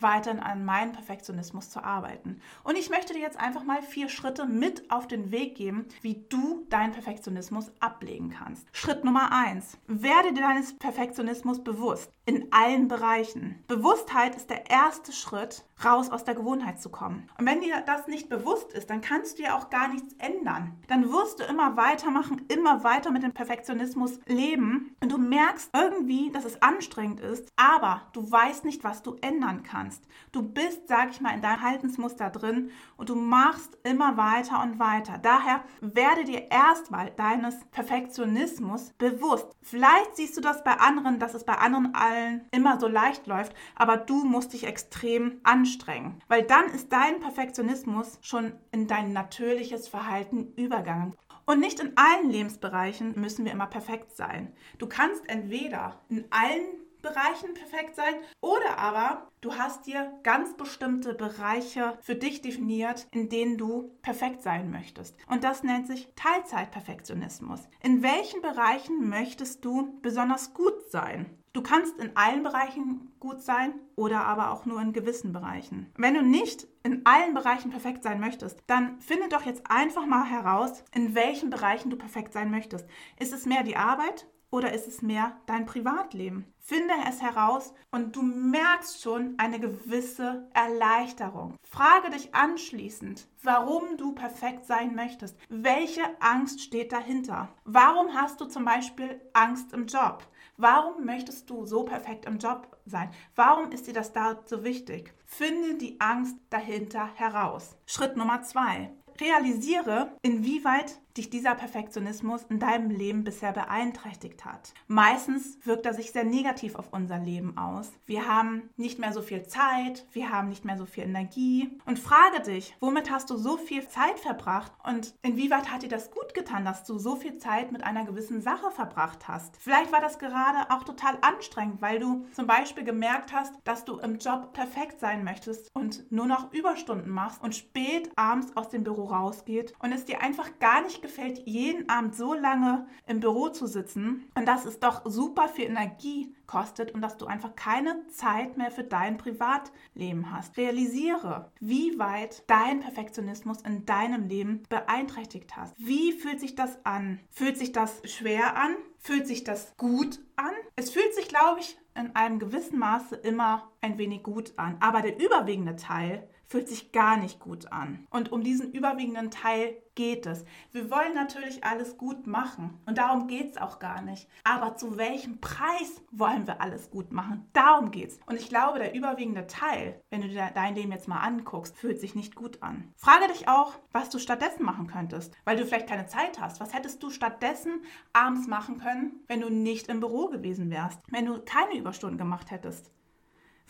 weiterhin 0.01 0.39
an 0.39 0.65
meinem 0.65 0.91
Perfektionismus 0.91 1.69
zu 1.69 1.83
arbeiten. 1.83 2.41
Und 2.63 2.77
ich 2.77 2.89
möchte 2.89 3.13
dir 3.13 3.19
jetzt 3.19 3.39
einfach 3.39 3.63
mal 3.63 3.81
vier 3.81 4.09
Schritte 4.09 4.45
mit 4.45 4.91
auf 4.91 5.07
den 5.07 5.31
Weg 5.31 5.55
geben, 5.55 5.85
wie 6.01 6.25
du 6.29 6.65
deinen 6.69 6.93
Perfektionismus 6.93 7.71
ablegen 7.79 8.29
kannst. 8.29 8.67
Schritt 8.71 9.03
Nummer 9.03 9.31
eins: 9.31 9.77
Werde 9.87 10.33
dir 10.33 10.41
deines 10.41 10.77
Perfektionismus 10.77 11.63
bewusst 11.63 12.11
in 12.25 12.47
allen 12.51 12.87
Bereichen. 12.87 13.63
Bewusstheit 13.67 14.35
ist 14.35 14.49
der 14.49 14.69
erste 14.69 15.11
Schritt, 15.11 15.65
raus 15.83 16.09
aus 16.09 16.23
der 16.23 16.35
Gewohnheit 16.35 16.79
zu 16.79 16.89
kommen. 16.89 17.27
Und 17.37 17.45
wenn 17.45 17.61
dir 17.61 17.81
das 17.85 18.07
nicht 18.07 18.29
bewusst 18.29 18.71
ist, 18.73 18.89
dann 18.89 19.01
kannst 19.01 19.39
du 19.39 19.43
ja 19.43 19.57
auch 19.57 19.69
gar 19.69 19.87
nichts 19.87 20.13
ändern. 20.19 20.79
Dann 20.87 21.11
wirst 21.11 21.39
du 21.39 21.43
immer 21.43 21.75
weitermachen, 21.77 22.45
immer 22.47 22.83
weiter 22.83 23.11
mit 23.11 23.23
dem 23.23 23.33
Perfektionismus 23.33 24.19
leben 24.27 24.95
und 25.01 25.11
du 25.11 25.17
merkst 25.17 25.71
irgendwie, 25.73 26.31
dass 26.31 26.45
es 26.45 26.61
anstrengend 26.61 27.19
ist, 27.19 27.49
aber 27.55 28.03
du 28.13 28.29
weißt 28.29 28.65
nicht, 28.65 28.83
was 28.83 29.01
du 29.01 29.15
ändern 29.21 29.63
kannst. 29.63 29.90
Du 30.31 30.43
bist, 30.43 30.87
sag 30.87 31.11
ich 31.11 31.19
mal, 31.19 31.33
in 31.33 31.41
deinem 31.41 31.61
Haltensmuster 31.61 32.29
drin 32.29 32.71
und 32.97 33.09
du 33.09 33.15
machst 33.15 33.77
immer 33.83 34.15
weiter 34.15 34.61
und 34.63 34.79
weiter. 34.79 35.17
Daher 35.17 35.63
werde 35.81 36.23
dir 36.23 36.49
erstmal 36.49 37.11
deines 37.11 37.65
Perfektionismus 37.71 38.93
bewusst. 38.97 39.47
Vielleicht 39.61 40.15
siehst 40.15 40.37
du 40.37 40.41
das 40.41 40.63
bei 40.63 40.73
anderen, 40.73 41.19
dass 41.19 41.33
es 41.33 41.43
bei 41.43 41.55
anderen 41.55 41.93
allen 41.95 42.47
immer 42.51 42.79
so 42.79 42.87
leicht 42.87 43.27
läuft, 43.27 43.53
aber 43.75 43.97
du 43.97 44.23
musst 44.23 44.53
dich 44.53 44.65
extrem 44.65 45.39
anstrengen, 45.43 46.21
weil 46.27 46.43
dann 46.43 46.65
ist 46.67 46.93
dein 46.93 47.19
Perfektionismus 47.19 48.19
schon 48.21 48.53
in 48.71 48.87
dein 48.87 49.13
natürliches 49.13 49.87
Verhalten 49.87 50.53
übergegangen. 50.55 51.15
Und 51.45 51.59
nicht 51.59 51.79
in 51.79 51.97
allen 51.97 52.29
Lebensbereichen 52.29 53.19
müssen 53.19 53.45
wir 53.45 53.51
immer 53.51 53.67
perfekt 53.67 54.15
sein. 54.15 54.53
Du 54.77 54.87
kannst 54.87 55.27
entweder 55.27 55.99
in 56.09 56.25
allen 56.29 56.80
Bereichen 57.01 57.53
perfekt 57.53 57.95
sein 57.95 58.15
oder 58.41 58.77
aber 58.77 59.27
du 59.41 59.55
hast 59.55 59.87
dir 59.87 60.11
ganz 60.23 60.55
bestimmte 60.55 61.13
Bereiche 61.13 61.97
für 62.01 62.15
dich 62.15 62.41
definiert, 62.41 63.07
in 63.11 63.29
denen 63.29 63.57
du 63.57 63.91
perfekt 64.01 64.41
sein 64.41 64.71
möchtest. 64.71 65.15
Und 65.27 65.43
das 65.43 65.63
nennt 65.63 65.87
sich 65.87 66.09
Teilzeitperfektionismus. 66.15 67.61
In 67.83 68.03
welchen 68.03 68.41
Bereichen 68.41 69.09
möchtest 69.09 69.65
du 69.65 69.99
besonders 70.01 70.53
gut 70.53 70.89
sein? 70.89 71.37
Du 71.53 71.61
kannst 71.61 71.99
in 71.99 72.15
allen 72.15 72.43
Bereichen 72.43 73.11
gut 73.19 73.41
sein 73.41 73.73
oder 73.97 74.23
aber 74.23 74.51
auch 74.51 74.65
nur 74.65 74.79
in 74.79 74.93
gewissen 74.93 75.33
Bereichen. 75.33 75.91
Wenn 75.97 76.13
du 76.13 76.21
nicht 76.21 76.65
in 76.83 77.05
allen 77.05 77.33
Bereichen 77.33 77.71
perfekt 77.71 78.03
sein 78.03 78.21
möchtest, 78.21 78.59
dann 78.67 79.01
finde 79.01 79.27
doch 79.27 79.45
jetzt 79.45 79.69
einfach 79.69 80.05
mal 80.05 80.23
heraus, 80.23 80.85
in 80.95 81.13
welchen 81.13 81.49
Bereichen 81.49 81.89
du 81.89 81.97
perfekt 81.97 82.31
sein 82.31 82.51
möchtest. 82.51 82.87
Ist 83.19 83.33
es 83.33 83.45
mehr 83.45 83.63
die 83.63 83.75
Arbeit? 83.75 84.27
Oder 84.51 84.73
ist 84.73 84.85
es 84.85 85.01
mehr 85.01 85.37
dein 85.45 85.65
Privatleben? 85.65 86.45
Finde 86.59 86.93
es 87.07 87.21
heraus 87.21 87.73
und 87.89 88.17
du 88.17 88.21
merkst 88.21 89.01
schon 89.01 89.35
eine 89.37 89.61
gewisse 89.61 90.49
Erleichterung. 90.53 91.55
Frage 91.63 92.09
dich 92.09 92.35
anschließend, 92.35 93.27
warum 93.43 93.95
du 93.97 94.13
perfekt 94.13 94.65
sein 94.65 94.93
möchtest. 94.93 95.37
Welche 95.47 96.01
Angst 96.19 96.61
steht 96.61 96.91
dahinter? 96.91 97.47
Warum 97.63 98.13
hast 98.13 98.41
du 98.41 98.45
zum 98.45 98.65
Beispiel 98.65 99.21
Angst 99.33 99.71
im 99.71 99.87
Job? 99.87 100.27
Warum 100.57 101.05
möchtest 101.05 101.49
du 101.49 101.65
so 101.65 101.83
perfekt 101.83 102.25
im 102.25 102.37
Job 102.37 102.77
sein? 102.85 103.09
Warum 103.35 103.71
ist 103.71 103.87
dir 103.87 103.93
das 103.93 104.11
da 104.11 104.41
so 104.45 104.65
wichtig? 104.65 105.13
Finde 105.25 105.75
die 105.75 105.99
Angst 106.01 106.35
dahinter 106.49 107.09
heraus. 107.15 107.77
Schritt 107.85 108.17
Nummer 108.17 108.43
zwei. 108.43 108.91
Realisiere, 109.19 110.15
inwieweit 110.21 111.00
dich 111.17 111.29
dieser 111.29 111.55
Perfektionismus 111.55 112.43
in 112.49 112.59
deinem 112.59 112.89
Leben 112.89 113.23
bisher 113.23 113.51
beeinträchtigt 113.51 114.45
hat. 114.45 114.73
Meistens 114.87 115.57
wirkt 115.63 115.85
er 115.85 115.93
sich 115.93 116.11
sehr 116.11 116.23
negativ 116.23 116.75
auf 116.75 116.91
unser 116.91 117.19
Leben 117.19 117.57
aus. 117.57 117.91
Wir 118.05 118.27
haben 118.27 118.69
nicht 118.77 118.99
mehr 118.99 119.13
so 119.13 119.21
viel 119.21 119.43
Zeit, 119.43 120.05
wir 120.11 120.29
haben 120.29 120.49
nicht 120.49 120.65
mehr 120.65 120.77
so 120.77 120.85
viel 120.85 121.03
Energie. 121.03 121.79
Und 121.85 121.99
frage 121.99 122.41
dich, 122.41 122.75
womit 122.79 123.11
hast 123.11 123.29
du 123.29 123.37
so 123.37 123.57
viel 123.57 123.87
Zeit 123.87 124.19
verbracht 124.19 124.71
und 124.83 125.13
inwieweit 125.21 125.71
hat 125.71 125.83
dir 125.83 125.89
das 125.89 126.11
gut 126.11 126.33
getan, 126.33 126.65
dass 126.65 126.83
du 126.83 126.97
so 126.97 127.15
viel 127.15 127.37
Zeit 127.37 127.71
mit 127.71 127.83
einer 127.83 128.05
gewissen 128.05 128.41
Sache 128.41 128.71
verbracht 128.71 129.27
hast? 129.27 129.57
Vielleicht 129.57 129.91
war 129.91 130.01
das 130.01 130.19
gerade 130.19 130.69
auch 130.71 130.83
total 130.83 131.17
anstrengend, 131.21 131.81
weil 131.81 131.99
du 131.99 132.25
zum 132.33 132.47
Beispiel 132.47 132.83
gemerkt 132.83 133.33
hast, 133.33 133.53
dass 133.63 133.85
du 133.85 133.97
im 133.99 134.17
Job 134.17 134.53
perfekt 134.53 134.99
sein 134.99 135.23
möchtest 135.23 135.69
und 135.73 136.11
nur 136.11 136.25
noch 136.25 136.51
Überstunden 136.53 137.11
machst 137.11 137.41
und 137.43 137.55
spät 137.55 138.11
abends 138.15 138.55
aus 138.55 138.69
dem 138.69 138.83
Büro 138.83 139.05
rausgeht 139.05 139.73
und 139.79 139.91
es 139.91 140.05
dir 140.05 140.21
einfach 140.21 140.59
gar 140.59 140.81
nicht 140.81 141.00
gefällt, 141.01 141.41
jeden 141.45 141.89
Abend 141.89 142.15
so 142.15 142.33
lange 142.33 142.87
im 143.07 143.19
Büro 143.19 143.49
zu 143.49 143.67
sitzen 143.67 144.27
und 144.35 144.47
dass 144.47 144.65
es 144.65 144.79
doch 144.79 145.01
super 145.05 145.47
viel 145.47 145.65
Energie 145.65 146.35
kostet 146.47 146.91
und 146.91 147.01
dass 147.01 147.17
du 147.17 147.25
einfach 147.25 147.55
keine 147.55 148.05
Zeit 148.07 148.57
mehr 148.57 148.71
für 148.71 148.83
dein 148.83 149.17
Privatleben 149.17 150.31
hast. 150.31 150.57
Realisiere, 150.57 151.51
wie 151.59 151.97
weit 151.97 152.43
dein 152.47 152.81
Perfektionismus 152.81 153.61
in 153.61 153.85
deinem 153.85 154.27
Leben 154.27 154.63
beeinträchtigt 154.69 155.55
hast. 155.55 155.73
Wie 155.77 156.11
fühlt 156.11 156.39
sich 156.39 156.55
das 156.55 156.85
an? 156.85 157.19
Fühlt 157.29 157.57
sich 157.57 157.71
das 157.71 158.01
schwer 158.05 158.57
an? 158.57 158.75
Fühlt 158.97 159.27
sich 159.27 159.43
das 159.43 159.75
gut 159.77 160.19
an? 160.35 160.53
Es 160.75 160.91
fühlt 160.91 161.13
sich, 161.15 161.27
glaube 161.27 161.61
ich, 161.61 161.77
in 161.95 162.15
einem 162.15 162.39
gewissen 162.39 162.79
Maße 162.79 163.15
immer 163.15 163.71
ein 163.81 163.97
wenig 163.97 164.23
gut 164.23 164.53
an. 164.57 164.77
Aber 164.79 165.01
der 165.01 165.19
überwiegende 165.19 165.75
Teil 165.75 166.27
fühlt 166.51 166.67
sich 166.67 166.91
gar 166.91 167.15
nicht 167.15 167.39
gut 167.39 167.71
an. 167.71 168.05
Und 168.09 168.33
um 168.33 168.43
diesen 168.43 168.73
überwiegenden 168.73 169.31
Teil 169.31 169.77
geht 169.95 170.25
es. 170.25 170.43
Wir 170.73 170.91
wollen 170.91 171.13
natürlich 171.13 171.63
alles 171.63 171.97
gut 171.97 172.27
machen 172.27 172.77
und 172.85 172.97
darum 172.97 173.27
geht 173.27 173.51
es 173.51 173.57
auch 173.57 173.79
gar 173.79 174.01
nicht. 174.01 174.27
Aber 174.43 174.75
zu 174.75 174.97
welchem 174.97 175.39
Preis 175.39 176.01
wollen 176.11 176.47
wir 176.47 176.59
alles 176.59 176.91
gut 176.91 177.13
machen? 177.13 177.47
Darum 177.53 177.91
geht 177.91 178.09
es. 178.09 178.19
Und 178.25 178.35
ich 178.35 178.49
glaube, 178.49 178.79
der 178.79 178.93
überwiegende 178.93 179.47
Teil, 179.47 180.01
wenn 180.09 180.21
du 180.21 180.27
dir 180.27 180.51
dein 180.53 180.75
Leben 180.75 180.91
jetzt 180.91 181.07
mal 181.07 181.21
anguckst, 181.21 181.77
fühlt 181.77 182.01
sich 182.01 182.15
nicht 182.15 182.35
gut 182.35 182.61
an. 182.61 182.91
Frage 182.97 183.29
dich 183.29 183.47
auch, 183.47 183.79
was 183.93 184.09
du 184.09 184.19
stattdessen 184.19 184.65
machen 184.65 184.87
könntest, 184.87 185.33
weil 185.45 185.55
du 185.55 185.65
vielleicht 185.65 185.87
keine 185.87 186.07
Zeit 186.07 186.41
hast. 186.41 186.59
Was 186.59 186.73
hättest 186.73 187.01
du 187.01 187.11
stattdessen 187.11 187.85
abends 188.11 188.47
machen 188.47 188.77
können, 188.77 189.21
wenn 189.27 189.39
du 189.39 189.49
nicht 189.49 189.87
im 189.87 190.01
Büro 190.01 190.27
gewesen 190.27 190.69
wärst, 190.69 190.99
wenn 191.11 191.27
du 191.27 191.39
keine 191.39 191.77
Überstunden 191.77 192.17
gemacht 192.17 192.51
hättest? 192.51 192.91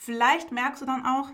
Vielleicht 0.03 0.51
merkst 0.51 0.81
du 0.81 0.87
dann 0.87 1.05
auch, 1.05 1.29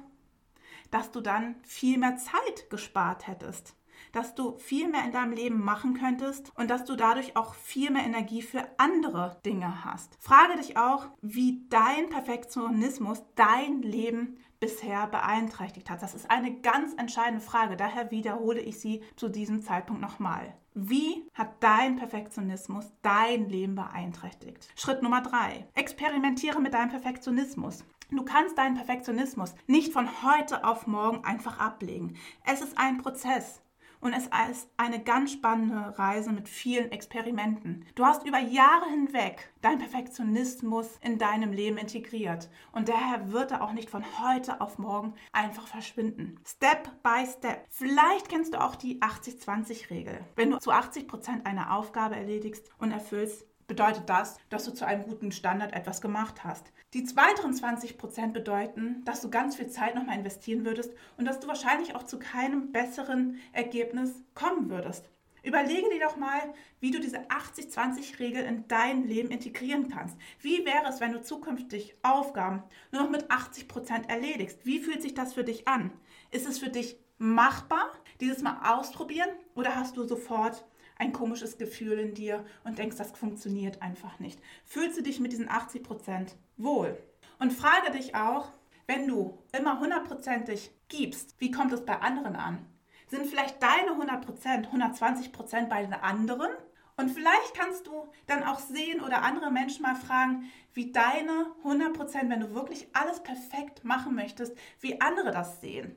dass 0.91 1.11
du 1.11 1.21
dann 1.21 1.55
viel 1.63 1.97
mehr 1.97 2.17
Zeit 2.17 2.69
gespart 2.69 3.27
hättest 3.27 3.75
dass 4.11 4.35
du 4.35 4.57
viel 4.57 4.87
mehr 4.87 5.03
in 5.05 5.11
deinem 5.11 5.33
Leben 5.33 5.63
machen 5.63 5.93
könntest 5.93 6.51
und 6.55 6.69
dass 6.69 6.85
du 6.85 6.95
dadurch 6.95 7.35
auch 7.35 7.55
viel 7.55 7.91
mehr 7.91 8.03
Energie 8.03 8.41
für 8.41 8.67
andere 8.77 9.39
Dinge 9.45 9.85
hast. 9.85 10.17
Frage 10.19 10.57
dich 10.57 10.77
auch, 10.77 11.07
wie 11.21 11.65
dein 11.69 12.09
Perfektionismus 12.09 13.23
dein 13.35 13.81
Leben 13.81 14.37
bisher 14.59 15.07
beeinträchtigt 15.07 15.89
hat. 15.89 16.01
Das 16.01 16.15
ist 16.15 16.29
eine 16.31 16.59
ganz 16.61 16.93
entscheidende 16.95 17.41
Frage, 17.41 17.77
daher 17.77 18.11
wiederhole 18.11 18.59
ich 18.59 18.79
sie 18.79 19.03
zu 19.15 19.29
diesem 19.29 19.61
Zeitpunkt 19.61 20.01
nochmal. 20.01 20.55
Wie 20.73 21.27
hat 21.33 21.63
dein 21.63 21.95
Perfektionismus 21.95 22.91
dein 23.01 23.49
Leben 23.49 23.75
beeinträchtigt? 23.75 24.67
Schritt 24.75 25.01
Nummer 25.01 25.21
drei. 25.21 25.67
Experimentiere 25.73 26.59
mit 26.59 26.73
deinem 26.73 26.89
Perfektionismus. 26.89 27.83
Du 28.11 28.23
kannst 28.23 28.57
deinen 28.57 28.75
Perfektionismus 28.75 29.53
nicht 29.65 29.91
von 29.91 30.07
heute 30.23 30.63
auf 30.63 30.87
morgen 30.87 31.25
einfach 31.25 31.59
ablegen. 31.59 32.15
Es 32.45 32.61
ist 32.61 32.77
ein 32.77 32.99
Prozess. 32.99 33.61
Und 33.99 34.13
es 34.13 34.29
ist 34.51 34.69
eine 34.77 35.03
ganz 35.03 35.31
spannende 35.31 35.97
Reise 35.97 36.31
mit 36.31 36.47
vielen 36.47 36.91
Experimenten. 36.91 37.85
Du 37.95 38.05
hast 38.05 38.25
über 38.25 38.39
Jahre 38.39 38.89
hinweg 38.89 39.51
deinen 39.61 39.79
Perfektionismus 39.79 40.97
in 41.01 41.17
deinem 41.17 41.51
Leben 41.51 41.77
integriert. 41.77 42.49
Und 42.71 42.89
daher 42.89 43.31
wird 43.31 43.51
er 43.51 43.63
auch 43.63 43.73
nicht 43.73 43.89
von 43.89 44.03
heute 44.19 44.61
auf 44.61 44.77
morgen 44.77 45.13
einfach 45.31 45.67
verschwinden. 45.67 46.39
Step 46.45 47.01
by 47.03 47.25
Step. 47.25 47.65
Vielleicht 47.69 48.29
kennst 48.29 48.53
du 48.53 48.61
auch 48.61 48.75
die 48.75 49.01
80-20-Regel. 49.01 50.19
Wenn 50.35 50.51
du 50.51 50.59
zu 50.59 50.71
80 50.71 51.07
Prozent 51.07 51.45
eine 51.45 51.73
Aufgabe 51.73 52.15
erledigst 52.15 52.69
und 52.77 52.91
erfüllst, 52.91 53.45
bedeutet 53.67 54.09
das, 54.09 54.37
dass 54.49 54.65
du 54.65 54.71
zu 54.73 54.85
einem 54.85 55.03
guten 55.03 55.31
Standard 55.31 55.73
etwas 55.73 56.01
gemacht 56.01 56.43
hast. 56.43 56.71
Die 56.93 57.05
weiteren 57.15 57.53
20 57.53 57.97
Prozent 57.97 58.33
bedeuten, 58.33 59.03
dass 59.03 59.21
du 59.21 59.29
ganz 59.29 59.57
viel 59.57 59.67
Zeit 59.67 59.93
nochmal 59.95 60.17
investieren 60.17 60.65
würdest 60.65 60.93
und 61.17 61.25
dass 61.25 61.39
du 61.39 61.47
wahrscheinlich 61.47 61.93
auch 61.93 62.03
zu 62.03 62.17
keinem 62.17 62.71
besseren 62.71 63.39
Ergebnis 63.51 64.23
kommen 64.33 64.69
würdest. 64.69 65.09
Überlege 65.43 65.89
dir 65.89 66.05
doch 66.05 66.17
mal, 66.17 66.41
wie 66.81 66.91
du 66.91 66.99
diese 66.99 67.19
80-20-Regel 67.19 68.43
in 68.43 68.67
dein 68.67 69.07
Leben 69.07 69.29
integrieren 69.29 69.87
kannst. 69.87 70.17
Wie 70.41 70.65
wäre 70.65 70.87
es, 70.89 70.99
wenn 70.99 71.13
du 71.13 71.21
zukünftig 71.21 71.95
Aufgaben 72.03 72.63
nur 72.91 73.03
noch 73.03 73.09
mit 73.09 73.31
80 73.31 73.67
Prozent 73.67 74.09
erledigst? 74.09 74.65
Wie 74.65 74.79
fühlt 74.79 75.01
sich 75.01 75.13
das 75.13 75.33
für 75.33 75.45
dich 75.45 75.67
an? 75.67 75.91
Ist 76.31 76.47
es 76.47 76.59
für 76.59 76.69
dich 76.69 76.97
machbar, 77.17 77.91
dieses 78.19 78.41
Mal 78.41 78.59
ausprobieren 78.63 79.29
oder 79.55 79.75
hast 79.75 79.95
du 79.95 80.03
sofort 80.03 80.65
ein 80.99 81.13
komisches 81.13 81.57
Gefühl 81.57 81.99
in 81.99 82.13
dir 82.13 82.45
und 82.63 82.77
denkst, 82.77 82.97
das 82.97 83.11
funktioniert 83.11 83.81
einfach 83.81 84.19
nicht. 84.19 84.39
Fühlst 84.65 84.97
du 84.97 85.03
dich 85.03 85.19
mit 85.19 85.31
diesen 85.31 85.49
80 85.49 85.83
Prozent 85.83 86.35
wohl? 86.57 86.97
Und 87.39 87.53
frage 87.53 87.91
dich 87.91 88.15
auch, 88.15 88.49
wenn 88.87 89.07
du 89.07 89.37
immer 89.57 89.79
hundertprozentig 89.79 90.71
gibst, 90.87 91.35
wie 91.39 91.51
kommt 91.51 91.73
es 91.73 91.85
bei 91.85 91.99
anderen 91.99 92.35
an? 92.35 92.65
Sind 93.09 93.25
vielleicht 93.27 93.61
deine 93.61 93.91
100 93.91 94.25
Prozent 94.25 94.67
120 94.67 95.31
Prozent 95.31 95.69
bei 95.69 95.81
den 95.81 95.93
anderen? 95.93 96.49
Und 96.97 97.11
vielleicht 97.11 97.53
kannst 97.53 97.85
du 97.85 98.09
dann 98.25 98.43
auch 98.43 98.59
sehen 98.59 99.01
oder 99.01 99.21
andere 99.21 99.51
Menschen 99.51 99.83
mal 99.83 99.95
fragen, 99.95 100.49
wie 100.73 100.91
deine 100.91 101.53
100 101.59 101.93
Prozent, 101.93 102.29
wenn 102.29 102.39
du 102.39 102.55
wirklich 102.55 102.87
alles 102.93 103.21
perfekt 103.21 103.83
machen 103.83 104.15
möchtest, 104.15 104.57
wie 104.79 104.99
andere 104.99 105.31
das 105.31 105.61
sehen. 105.61 105.95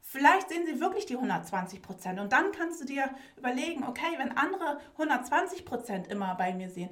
Vielleicht 0.00 0.48
sehen 0.48 0.66
sie 0.66 0.80
wirklich 0.80 1.06
die 1.06 1.14
120 1.14 1.82
Prozent 1.82 2.18
und 2.18 2.32
dann 2.32 2.52
kannst 2.52 2.80
du 2.80 2.84
dir 2.84 3.08
überlegen, 3.36 3.84
okay, 3.84 4.14
wenn 4.16 4.36
andere 4.36 4.80
120 4.92 5.64
Prozent 5.64 6.08
immer 6.08 6.34
bei 6.34 6.52
mir 6.52 6.68
sehen, 6.68 6.90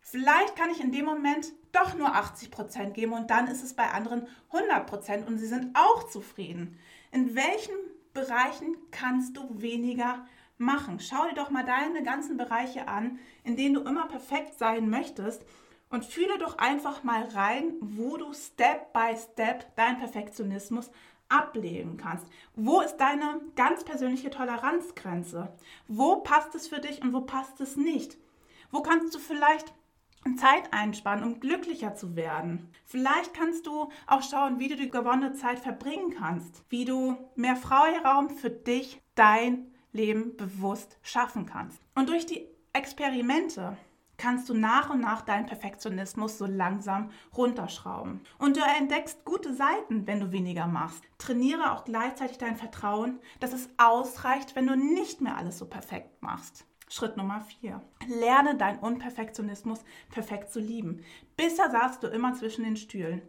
vielleicht 0.00 0.54
kann 0.54 0.70
ich 0.70 0.80
in 0.80 0.92
dem 0.92 1.04
Moment 1.04 1.52
doch 1.72 1.94
nur 1.94 2.14
80 2.14 2.50
Prozent 2.50 2.94
geben 2.94 3.12
und 3.12 3.30
dann 3.30 3.48
ist 3.48 3.64
es 3.64 3.74
bei 3.74 3.90
anderen 3.90 4.28
100 4.52 4.86
Prozent 4.86 5.26
und 5.26 5.38
sie 5.38 5.46
sind 5.46 5.74
auch 5.74 6.08
zufrieden. 6.08 6.78
In 7.10 7.34
welchen 7.34 7.74
Bereichen 8.12 8.76
kannst 8.90 9.36
du 9.36 9.60
weniger 9.60 10.26
machen? 10.56 11.00
Schau 11.00 11.26
dir 11.28 11.34
doch 11.34 11.50
mal 11.50 11.64
deine 11.64 12.02
ganzen 12.02 12.36
Bereiche 12.36 12.86
an, 12.86 13.18
in 13.42 13.56
denen 13.56 13.74
du 13.74 13.80
immer 13.80 14.06
perfekt 14.06 14.58
sein 14.58 14.88
möchtest 14.88 15.44
und 15.90 16.04
fühle 16.04 16.38
doch 16.38 16.58
einfach 16.58 17.02
mal 17.02 17.24
rein, 17.24 17.74
wo 17.80 18.16
du 18.16 18.32
Step 18.32 18.92
by 18.92 19.16
Step 19.16 19.74
deinen 19.76 19.98
Perfektionismus 19.98 20.90
ablegen 21.28 21.96
kannst. 21.96 22.26
Wo 22.54 22.80
ist 22.80 22.96
deine 22.96 23.40
ganz 23.56 23.84
persönliche 23.84 24.30
Toleranzgrenze? 24.30 25.52
Wo 25.88 26.16
passt 26.16 26.54
es 26.54 26.68
für 26.68 26.80
dich 26.80 27.02
und 27.02 27.12
wo 27.12 27.22
passt 27.22 27.60
es 27.60 27.76
nicht? 27.76 28.16
Wo 28.70 28.82
kannst 28.82 29.14
du 29.14 29.18
vielleicht 29.18 29.72
Zeit 30.36 30.72
einsparen, 30.72 31.22
um 31.22 31.40
glücklicher 31.40 31.94
zu 31.94 32.16
werden. 32.16 32.70
Vielleicht 32.84 33.34
kannst 33.34 33.66
du 33.66 33.90
auch 34.06 34.22
schauen, 34.22 34.58
wie 34.58 34.68
du 34.68 34.76
die 34.76 34.90
gewonnene 34.90 35.34
Zeit 35.34 35.58
verbringen 35.58 36.14
kannst, 36.16 36.64
wie 36.70 36.84
du 36.84 37.16
mehr 37.36 37.56
Freiraum 37.56 38.30
für 38.30 38.50
dich, 38.50 39.00
dein 39.14 39.66
Leben 39.92 40.36
bewusst 40.36 40.98
schaffen 41.02 41.46
kannst. 41.46 41.80
Und 41.94 42.08
durch 42.08 42.26
die 42.26 42.48
Experimente 42.72 43.76
kannst 44.16 44.48
du 44.48 44.54
nach 44.54 44.90
und 44.90 45.00
nach 45.00 45.22
deinen 45.22 45.46
Perfektionismus 45.46 46.38
so 46.38 46.46
langsam 46.46 47.10
runterschrauben. 47.36 48.20
Und 48.38 48.56
du 48.56 48.60
entdeckst 48.78 49.24
gute 49.24 49.54
Seiten, 49.54 50.06
wenn 50.06 50.20
du 50.20 50.32
weniger 50.32 50.66
machst. 50.66 51.02
Trainiere 51.18 51.72
auch 51.72 51.84
gleichzeitig 51.84 52.38
dein 52.38 52.56
Vertrauen, 52.56 53.20
dass 53.40 53.52
es 53.52 53.68
ausreicht, 53.76 54.56
wenn 54.56 54.66
du 54.66 54.76
nicht 54.76 55.20
mehr 55.20 55.36
alles 55.36 55.58
so 55.58 55.66
perfekt 55.66 56.22
machst. 56.22 56.66
Schritt 56.88 57.16
Nummer 57.16 57.40
4. 57.40 57.80
Lerne 58.06 58.56
deinen 58.56 58.78
Unperfektionismus 58.78 59.80
perfekt 60.10 60.52
zu 60.52 60.60
lieben. 60.60 61.02
Bisher 61.36 61.70
saßt 61.70 62.02
du 62.02 62.08
immer 62.08 62.34
zwischen 62.34 62.64
den 62.64 62.76
Stühlen. 62.76 63.22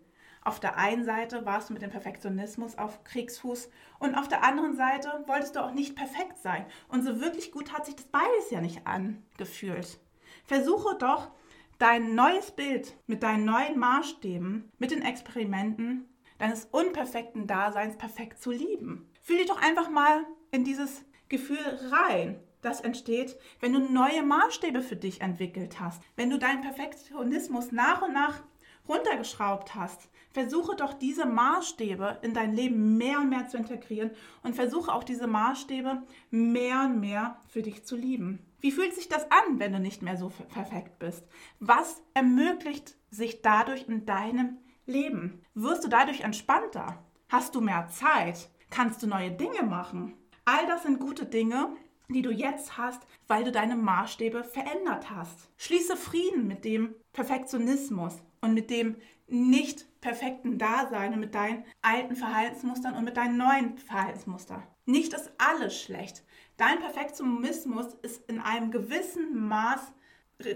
Auf 0.43 0.59
der 0.59 0.77
einen 0.77 1.03
Seite 1.05 1.43
warst 1.47 1.69
du 1.69 1.73
mit 1.73 1.81
dem 1.81 1.89
Perfektionismus 1.89 2.77
auf 2.77 3.03
Kriegsfuß 3.03 3.67
und 3.97 4.13
auf 4.13 4.27
der 4.27 4.43
anderen 4.43 4.75
Seite 4.75 5.23
wolltest 5.25 5.55
du 5.55 5.63
auch 5.63 5.71
nicht 5.71 5.95
perfekt 5.95 6.37
sein. 6.37 6.67
Und 6.87 7.03
so 7.03 7.19
wirklich 7.19 7.51
gut 7.51 7.73
hat 7.73 7.87
sich 7.87 7.95
das 7.95 8.05
beides 8.05 8.51
ja 8.51 8.61
nicht 8.61 8.85
angefühlt. 8.85 9.99
Versuche 10.45 10.95
doch, 10.97 11.31
dein 11.79 12.15
neues 12.15 12.51
Bild 12.51 12.95
mit 13.07 13.23
deinen 13.23 13.45
neuen 13.45 13.77
Maßstäben, 13.79 14.71
mit 14.77 14.91
den 14.91 15.01
Experimenten 15.01 16.07
deines 16.37 16.65
unperfekten 16.65 17.47
Daseins 17.47 17.97
perfekt 17.97 18.41
zu 18.41 18.51
lieben. 18.51 19.09
Fühl 19.21 19.37
dich 19.37 19.47
doch 19.47 19.61
einfach 19.61 19.89
mal 19.89 20.25
in 20.51 20.63
dieses 20.63 21.03
Gefühl 21.29 21.57
rein, 21.91 22.39
das 22.61 22.81
entsteht, 22.81 23.37
wenn 23.59 23.73
du 23.73 23.79
neue 23.79 24.23
Maßstäbe 24.23 24.81
für 24.81 24.95
dich 24.95 25.21
entwickelt 25.21 25.79
hast, 25.79 26.01
wenn 26.15 26.29
du 26.29 26.37
deinen 26.37 26.61
Perfektionismus 26.61 27.71
nach 27.71 28.01
und 28.01 28.13
nach 28.13 28.41
runtergeschraubt 28.87 29.75
hast. 29.75 30.09
Versuche 30.35 30.75
doch 30.75 30.93
diese 30.93 31.25
Maßstäbe 31.25 32.19
in 32.21 32.33
dein 32.33 32.51
Leben 32.51 32.97
mehr 32.97 33.19
und 33.19 33.29
mehr 33.29 33.47
zu 33.47 33.55
integrieren 33.55 34.11
und 34.43 34.53
versuche 34.53 34.93
auch 34.93 35.05
diese 35.05 35.27
Maßstäbe 35.27 36.03
mehr 36.29 36.81
und 36.81 36.99
mehr 36.99 37.39
für 37.47 37.61
dich 37.61 37.85
zu 37.85 37.95
lieben. 37.95 38.45
Wie 38.59 38.73
fühlt 38.73 38.93
sich 38.93 39.07
das 39.07 39.31
an, 39.31 39.59
wenn 39.59 39.71
du 39.71 39.79
nicht 39.79 40.01
mehr 40.01 40.17
so 40.17 40.33
perfekt 40.49 40.99
bist? 40.99 41.25
Was 41.61 42.01
ermöglicht 42.13 42.97
sich 43.11 43.43
dadurch 43.43 43.87
in 43.87 44.05
deinem 44.05 44.57
Leben? 44.85 45.41
Wirst 45.53 45.85
du 45.85 45.87
dadurch 45.87 46.19
entspannter? 46.19 47.01
Hast 47.29 47.55
du 47.55 47.61
mehr 47.61 47.87
Zeit? 47.87 48.49
Kannst 48.69 49.01
du 49.01 49.07
neue 49.07 49.31
Dinge 49.31 49.63
machen? 49.63 50.15
All 50.43 50.67
das 50.67 50.83
sind 50.83 50.99
gute 50.99 51.25
Dinge, 51.25 51.77
die 52.09 52.21
du 52.21 52.31
jetzt 52.31 52.77
hast, 52.77 53.01
weil 53.29 53.45
du 53.45 53.53
deine 53.53 53.77
Maßstäbe 53.77 54.43
verändert 54.43 55.09
hast. 55.09 55.49
Schließe 55.55 55.95
Frieden 55.95 56.45
mit 56.45 56.65
dem 56.65 56.93
Perfektionismus 57.13 58.21
und 58.45 58.53
mit 58.53 58.69
dem 58.69 58.95
nicht 59.27 59.85
perfekten 60.01 60.57
Dasein 60.57 61.13
und 61.13 61.19
mit 61.19 61.35
deinen 61.35 61.65
alten 61.81 62.15
Verhaltensmustern 62.15 62.95
und 62.95 63.03
mit 63.03 63.17
deinen 63.17 63.37
neuen 63.37 63.77
Verhaltensmustern. 63.77 64.63
Nicht 64.85 65.13
ist 65.13 65.31
alles 65.39 65.81
schlecht. 65.81 66.23
Dein 66.57 66.79
Perfektionismus 66.79 67.95
ist 68.03 68.29
in 68.29 68.39
einem 68.39 68.71
gewissen 68.71 69.47
Maß 69.47 69.81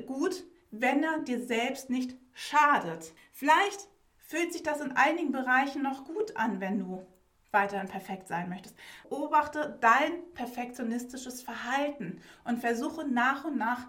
gut, 0.05 0.45
wenn 0.71 1.03
er 1.03 1.19
dir 1.19 1.41
selbst 1.41 1.89
nicht 1.89 2.15
schadet. 2.33 3.13
Vielleicht 3.31 3.87
fühlt 4.17 4.53
sich 4.53 4.61
das 4.61 4.81
in 4.81 4.91
einigen 4.91 5.31
Bereichen 5.31 5.81
noch 5.81 6.05
gut 6.05 6.37
an, 6.37 6.61
wenn 6.61 6.79
du 6.79 7.05
weiterhin 7.51 7.87
perfekt 7.87 8.27
sein 8.27 8.49
möchtest. 8.49 8.75
Beobachte 9.09 9.79
dein 9.81 10.11
perfektionistisches 10.35 11.41
Verhalten 11.41 12.21
und 12.43 12.59
versuche 12.59 13.07
nach 13.07 13.45
und 13.45 13.57
nach 13.57 13.87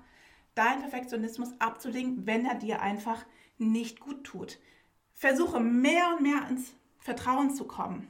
deinen 0.54 0.80
Perfektionismus 0.80 1.50
abzulegen, 1.58 2.26
wenn 2.26 2.46
er 2.46 2.54
dir 2.54 2.80
einfach 2.80 3.26
nicht 3.60 4.00
gut 4.00 4.24
tut. 4.24 4.58
Versuche 5.14 5.60
mehr 5.60 6.14
und 6.16 6.22
mehr 6.22 6.48
ins 6.48 6.74
Vertrauen 6.98 7.50
zu 7.50 7.64
kommen 7.64 8.08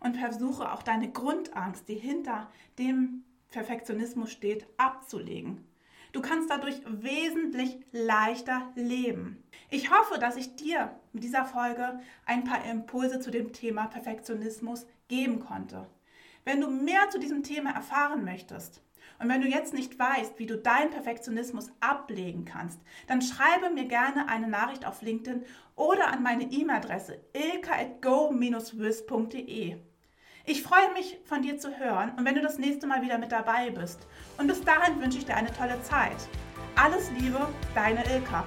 und 0.00 0.16
versuche 0.16 0.72
auch 0.72 0.82
deine 0.82 1.10
Grundangst, 1.10 1.88
die 1.88 1.94
hinter 1.94 2.50
dem 2.78 3.24
Perfektionismus 3.50 4.30
steht, 4.30 4.66
abzulegen. 4.76 5.64
Du 6.12 6.22
kannst 6.22 6.48
dadurch 6.48 6.80
wesentlich 6.86 7.78
leichter 7.92 8.72
leben. 8.74 9.42
Ich 9.70 9.90
hoffe, 9.90 10.18
dass 10.18 10.36
ich 10.36 10.56
dir 10.56 10.98
mit 11.12 11.24
dieser 11.24 11.44
Folge 11.44 12.00
ein 12.24 12.44
paar 12.44 12.64
Impulse 12.64 13.20
zu 13.20 13.30
dem 13.30 13.52
Thema 13.52 13.86
Perfektionismus 13.86 14.86
geben 15.08 15.40
konnte. 15.40 15.86
Wenn 16.44 16.60
du 16.60 16.70
mehr 16.70 17.10
zu 17.10 17.18
diesem 17.18 17.42
Thema 17.42 17.70
erfahren 17.70 18.24
möchtest 18.24 18.82
und 19.18 19.28
wenn 19.28 19.40
du 19.40 19.48
jetzt 19.48 19.74
nicht 19.74 19.98
weißt, 19.98 20.38
wie 20.38 20.46
du 20.46 20.56
deinen 20.56 20.90
Perfektionismus 20.90 21.72
ablegen 21.80 22.44
kannst, 22.44 22.78
dann 23.06 23.22
schreibe 23.22 23.70
mir 23.70 23.86
gerne 23.86 24.28
eine 24.28 24.46
Nachricht 24.48 24.86
auf 24.86 25.02
LinkedIn 25.02 25.44
oder 25.74 26.12
an 26.12 26.22
meine 26.22 26.44
E-Mail-Adresse 26.44 27.18
ilka.go-wiz.de. 27.32 29.78
Ich 30.48 30.62
freue 30.62 30.92
mich, 30.92 31.18
von 31.24 31.42
dir 31.42 31.58
zu 31.58 31.76
hören 31.78 32.12
und 32.16 32.24
wenn 32.24 32.36
du 32.36 32.40
das 32.40 32.58
nächste 32.58 32.86
Mal 32.86 33.02
wieder 33.02 33.18
mit 33.18 33.32
dabei 33.32 33.70
bist. 33.70 34.06
Und 34.38 34.46
bis 34.46 34.62
dahin 34.62 35.00
wünsche 35.00 35.18
ich 35.18 35.26
dir 35.26 35.36
eine 35.36 35.52
tolle 35.52 35.82
Zeit. 35.82 36.16
Alles 36.76 37.10
Liebe, 37.18 37.48
deine 37.74 38.06
Ilka. 38.06 38.46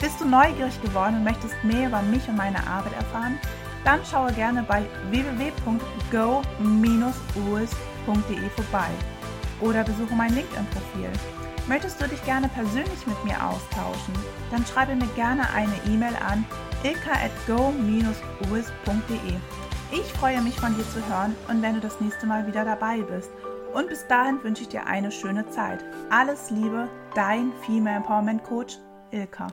Bist 0.00 0.20
du 0.20 0.24
neugierig 0.26 0.80
geworden 0.82 1.16
und 1.16 1.24
möchtest 1.24 1.54
mehr 1.64 1.88
über 1.88 2.02
mich 2.02 2.28
und 2.28 2.36
meine 2.36 2.64
Arbeit 2.66 2.92
erfahren? 2.94 3.38
Dann 3.84 4.04
schaue 4.04 4.32
gerne 4.32 4.62
bei 4.62 4.84
www.go-us.de 8.06 8.50
vorbei 8.50 8.90
oder 9.60 9.84
besuche 9.84 10.14
mein 10.14 10.34
LinkedIn-Profil. 10.34 11.10
Möchtest 11.66 12.00
du 12.00 12.08
dich 12.08 12.22
gerne 12.24 12.48
persönlich 12.48 13.06
mit 13.06 13.24
mir 13.24 13.36
austauschen? 13.42 14.14
Dann 14.50 14.66
schreibe 14.66 14.94
mir 14.94 15.06
gerne 15.14 15.48
eine 15.50 15.74
E-Mail 15.86 16.14
an 16.28 16.44
ilka.go-us.de. 16.82 17.54
Ich 19.92 20.12
freue 20.14 20.42
mich 20.42 20.58
von 20.60 20.76
dir 20.76 20.84
zu 20.90 21.06
hören 21.08 21.34
und 21.48 21.62
wenn 21.62 21.74
du 21.74 21.80
das 21.80 22.00
nächste 22.00 22.26
Mal 22.26 22.46
wieder 22.46 22.64
dabei 22.64 23.00
bist. 23.02 23.30
Und 23.72 23.88
bis 23.88 24.06
dahin 24.06 24.42
wünsche 24.44 24.62
ich 24.62 24.68
dir 24.68 24.86
eine 24.86 25.10
schöne 25.10 25.48
Zeit. 25.50 25.84
Alles 26.10 26.50
Liebe, 26.50 26.88
dein 27.14 27.52
Female 27.64 27.96
Empowerment 27.96 28.44
Coach 28.44 28.78
Ilka. 29.10 29.48